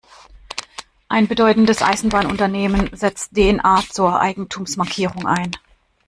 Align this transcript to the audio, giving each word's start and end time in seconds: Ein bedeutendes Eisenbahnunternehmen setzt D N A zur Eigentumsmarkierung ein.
Ein 1.09 1.27
bedeutendes 1.27 1.83
Eisenbahnunternehmen 1.83 2.89
setzt 2.91 3.37
D 3.37 3.47
N 3.49 3.63
A 3.63 3.83
zur 3.87 4.19
Eigentumsmarkierung 4.19 5.27
ein. 5.27 5.51